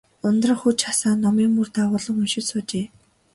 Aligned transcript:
Ундрах 0.27 0.59
хүж 0.61 0.79
асаан, 0.91 1.17
номын 1.25 1.49
мөр 1.55 1.69
дагуулан 1.75 2.17
уншиж 2.21 2.45
суужээ. 2.47 2.85